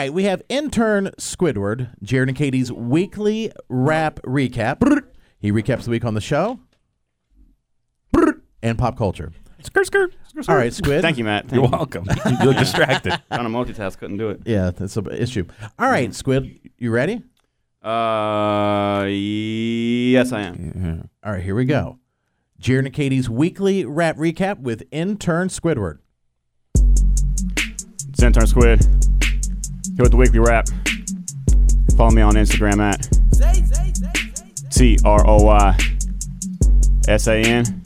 right, 0.00 0.14
we 0.14 0.24
have 0.24 0.42
intern 0.48 1.10
Squidward, 1.18 1.90
Jared 2.02 2.30
and 2.30 2.38
Katie's 2.38 2.72
weekly 2.72 3.52
rap 3.68 4.18
recap. 4.24 4.80
He 5.38 5.52
recaps 5.52 5.84
the 5.84 5.90
week 5.90 6.06
on 6.06 6.14
the 6.14 6.22
show 6.22 6.58
and 8.62 8.78
pop 8.78 8.96
culture. 8.96 9.32
Skirt, 9.62 9.86
skirt. 9.86 10.14
All 10.48 10.56
right, 10.56 10.72
Squid. 10.72 11.02
Thank 11.02 11.18
you, 11.18 11.24
Matt. 11.24 11.48
Thank 11.48 11.54
You're 11.56 11.64
you. 11.64 11.70
welcome. 11.70 12.06
you 12.26 12.46
look 12.46 12.56
distracted. 12.56 13.10
Trying 13.30 13.44
to 13.44 13.50
multitask, 13.50 13.98
couldn't 13.98 14.16
do 14.16 14.30
it. 14.30 14.40
Yeah, 14.46 14.70
that's 14.70 14.96
an 14.96 15.06
issue. 15.12 15.44
All 15.78 15.90
right, 15.90 16.14
Squid, 16.14 16.70
you 16.78 16.90
ready? 16.90 17.22
Uh, 17.82 19.04
yes, 19.06 20.32
I 20.32 20.42
am. 20.42 21.10
All 21.22 21.32
right, 21.32 21.42
here 21.42 21.54
we 21.54 21.66
go. 21.66 21.98
Jared 22.58 22.86
and 22.86 22.94
Katie's 22.94 23.28
weekly 23.28 23.84
rap 23.84 24.16
recap 24.16 24.60
with 24.60 24.82
intern 24.90 25.48
Squidward. 25.48 25.98
It's 26.74 28.22
intern 28.22 28.46
Squid. 28.46 28.99
Here 30.00 30.04
with 30.04 30.12
the 30.12 30.16
weekly 30.16 30.38
wrap. 30.38 30.66
Follow 31.94 32.10
me 32.12 32.22
on 32.22 32.32
Instagram 32.32 32.78
at 32.80 33.06
T 34.70 34.98
R 35.04 35.26
O 35.26 35.42
Y 35.42 35.76
S 37.06 37.26
A 37.26 37.42
N 37.42 37.82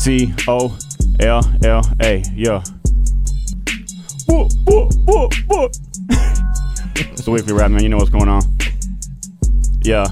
T 0.00 0.32
O 0.46 0.78
L 1.18 1.42
L 1.64 1.82
A. 2.00 2.22
Yeah. 2.32 2.62
It's 6.98 7.24
the 7.24 7.30
weekly 7.32 7.52
rap, 7.52 7.72
man. 7.72 7.82
You 7.82 7.88
know 7.88 7.96
what's 7.96 8.10
going 8.10 8.28
on. 8.28 8.42
Yeah. 9.82 10.06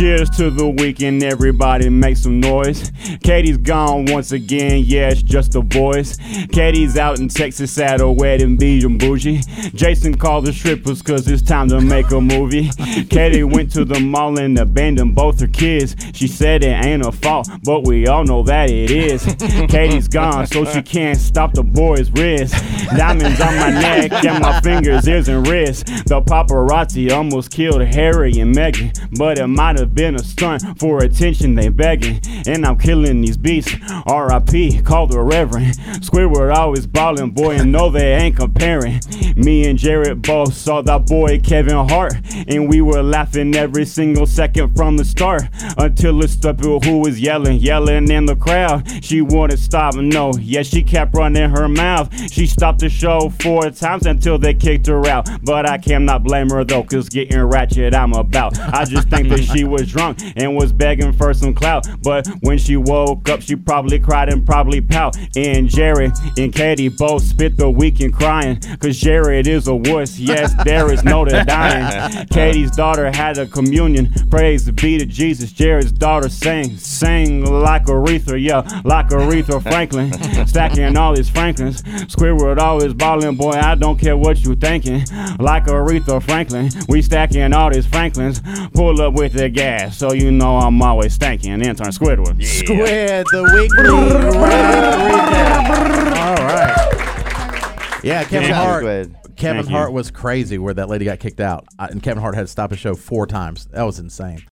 Cheers 0.00 0.30
to 0.30 0.48
the 0.48 0.66
weekend, 0.66 1.22
everybody 1.22 1.90
make 1.90 2.16
some 2.16 2.40
noise. 2.40 2.90
Katie's 3.22 3.58
gone 3.58 4.06
once 4.06 4.32
again, 4.32 4.82
yeah, 4.86 5.10
it's 5.10 5.20
just 5.20 5.52
the 5.52 5.60
boys. 5.60 6.16
Katie's 6.52 6.96
out 6.96 7.18
in 7.20 7.28
Texas 7.28 7.76
at 7.76 8.00
a 8.00 8.10
wedding, 8.10 8.56
being 8.56 8.96
bougie. 8.96 9.42
Jason 9.74 10.16
called 10.16 10.46
the 10.46 10.54
strippers 10.54 11.02
cause 11.02 11.28
it's 11.28 11.42
time 11.42 11.68
to 11.68 11.82
make 11.82 12.10
a 12.12 12.20
movie. 12.20 12.70
Katie 13.10 13.44
went 13.44 13.70
to 13.72 13.84
the 13.84 14.00
mall 14.00 14.38
and 14.38 14.58
abandoned 14.58 15.14
both 15.14 15.38
her 15.40 15.46
kids. 15.46 15.94
She 16.14 16.28
said 16.28 16.64
it 16.64 16.82
ain't 16.82 17.04
her 17.04 17.12
fault, 17.12 17.50
but 17.62 17.86
we 17.86 18.06
all 18.06 18.24
know 18.24 18.42
that 18.44 18.70
it 18.70 18.90
is. 18.90 19.22
Katie's 19.68 20.08
gone, 20.08 20.46
so 20.46 20.64
she 20.64 20.80
can't 20.80 21.18
stop 21.18 21.52
the 21.52 21.62
boys' 21.62 22.10
wrist. 22.12 22.54
Diamonds 22.96 23.38
on 23.38 23.54
my 23.56 23.68
neck 23.68 24.24
and 24.24 24.40
my 24.40 24.62
fingers, 24.62 25.06
ears, 25.06 25.28
and 25.28 25.46
wrists. 25.46 25.82
The 26.04 26.22
paparazzi 26.22 27.12
almost 27.12 27.50
killed 27.50 27.82
Harry 27.82 28.38
and 28.38 28.54
Meghan, 28.54 28.96
but 29.18 29.38
it 29.38 29.46
might 29.46 29.78
have 29.78 29.89
been 29.94 30.14
a 30.14 30.20
stunt 30.20 30.78
for 30.78 30.98
attention 31.02 31.54
they 31.54 31.68
begging. 31.68 32.20
And 32.46 32.64
I'm 32.64 32.78
killing 32.78 33.20
these 33.20 33.36
beats. 33.36 33.74
R.I.P. 34.06 34.82
Call 34.82 35.06
the 35.06 35.20
Reverend. 35.20 35.74
Squidward 36.00 36.54
always 36.54 36.86
ballin', 36.86 37.30
boy, 37.30 37.56
and 37.56 37.72
no 37.72 37.90
they 37.90 38.14
ain't 38.14 38.36
comparing. 38.36 39.00
Me 39.36 39.68
and 39.68 39.78
Jared 39.78 40.22
both 40.22 40.54
saw 40.54 40.82
that 40.82 41.06
boy 41.06 41.40
Kevin 41.40 41.88
Hart, 41.88 42.14
and 42.48 42.68
we 42.68 42.80
were 42.80 43.02
laughing 43.02 43.54
every 43.54 43.84
single 43.86 44.26
second 44.26 44.74
from 44.76 44.96
the 44.96 45.04
start 45.04 45.42
until 45.78 46.22
it's 46.22 46.36
the 46.36 46.54
people 46.54 46.80
who 46.80 46.98
was 46.98 47.20
yelling, 47.20 47.58
yelling 47.58 48.10
in 48.10 48.26
the 48.26 48.36
crowd. 48.36 48.86
She 49.04 49.20
wouldn't 49.20 49.58
stop, 49.58 49.94
no, 49.94 50.32
yeah, 50.38 50.62
she 50.62 50.82
kept 50.82 51.14
running 51.14 51.50
her 51.50 51.68
mouth. 51.68 52.12
She 52.30 52.46
stopped 52.46 52.80
the 52.80 52.88
show 52.88 53.30
four 53.40 53.70
times 53.70 54.06
until 54.06 54.38
they 54.38 54.54
kicked 54.54 54.86
her 54.86 55.06
out. 55.06 55.28
But 55.42 55.68
I 55.68 55.78
cannot 55.78 56.22
blame 56.22 56.50
her 56.50 56.64
though, 56.64 56.82
cause 56.82 57.08
getting 57.08 57.42
ratchet 57.42 57.94
I'm 57.94 58.12
about. 58.12 58.58
I 58.58 58.84
just 58.84 59.08
think 59.08 59.28
that 59.28 59.42
she 59.44 59.64
was 59.70 59.79
drunk 59.84 60.18
and 60.36 60.56
was 60.56 60.72
begging 60.72 61.12
for 61.12 61.32
some 61.34 61.54
clout. 61.54 61.86
But 62.02 62.26
when 62.40 62.58
she 62.58 62.76
woke 62.76 63.28
up, 63.28 63.42
she 63.42 63.56
probably 63.56 63.98
cried 63.98 64.28
and 64.28 64.44
probably 64.44 64.80
pout. 64.80 65.16
And 65.36 65.68
Jared 65.68 66.12
and 66.36 66.52
Katie 66.52 66.88
both 66.88 67.22
spit 67.22 67.56
the 67.56 67.70
weekend 67.70 68.14
crying, 68.14 68.60
cause 68.80 68.98
Jared 68.98 69.46
is 69.46 69.68
a 69.68 69.74
wuss. 69.74 70.18
Yes, 70.18 70.54
there 70.64 70.92
is 70.92 71.04
no 71.04 71.24
denying. 71.24 72.26
Katie's 72.32 72.70
daughter 72.70 73.10
had 73.10 73.38
a 73.38 73.46
communion. 73.46 74.12
Praise 74.30 74.70
be 74.70 74.98
to 74.98 75.06
Jesus. 75.06 75.52
Jared's 75.52 75.92
daughter 75.92 76.28
sang, 76.28 76.76
sang 76.76 77.44
like 77.44 77.84
Aretha, 77.86 78.42
yeah, 78.42 78.80
like 78.84 79.08
Aretha 79.08 79.62
Franklin. 79.62 80.12
Stacking 80.46 80.96
all 80.96 81.14
his 81.14 81.28
Franklins. 81.28 81.82
Squidward 81.82 82.58
always 82.58 82.94
ballin', 82.94 83.36
boy, 83.36 83.52
I 83.52 83.74
don't 83.74 83.98
care 83.98 84.16
what 84.16 84.44
you 84.44 84.54
thinking. 84.54 85.04
Like 85.38 85.66
Aretha 85.66 86.22
Franklin, 86.22 86.70
we 86.88 87.02
stacking 87.02 87.52
all 87.52 87.70
these 87.70 87.86
Franklins. 87.86 88.40
Pull 88.72 89.00
up 89.00 89.14
with 89.14 89.32
the 89.32 89.48
gas, 89.48 89.69
so 89.90 90.12
you 90.12 90.30
know 90.30 90.56
I'm 90.58 90.80
always 90.82 91.16
stankin'. 91.18 91.62
Intern 91.64 91.88
Squidward. 91.88 92.42
Squid, 92.44 93.26
the 93.32 93.42
weekly 93.54 94.38
rap 94.40 95.64
recap. 95.70 96.16
All 96.16 96.44
right. 96.46 98.00
Yeah, 98.04 98.24
Kevin 98.24 98.48
Yeah. 98.50 98.54
Hart. 98.54 98.82
Squid. 98.82 99.16
Kevin 99.36 99.62
Thank 99.62 99.70
you. 99.70 99.76
Hart 99.76 99.92
was 99.92 100.10
crazy 100.10 100.58
where 100.58 100.74
that 100.74 100.88
lady 100.90 101.06
got 101.06 101.18
kicked 101.18 101.40
out, 101.40 101.64
I- 101.78 101.86
and 101.88 102.02
Kevin 102.02 102.20
Hart 102.20 102.34
had 102.34 102.42
to 102.42 102.46
stop 102.46 102.70
his 102.70 102.78
show 102.78 102.94
four 102.94 103.26
times. 103.26 103.66
That 103.72 103.84
was 103.84 103.98
insane. 103.98 104.42